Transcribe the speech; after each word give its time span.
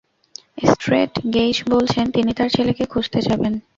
Straight 0.71 1.13
গেইজ 1.33 1.57
বলছেন, 1.69 2.05
তিনি 2.11 2.31
তার 2.33 2.49
ছেলেকে 2.49 2.83
খুঁজতে 2.85 3.19
যাবেন। 3.21 3.53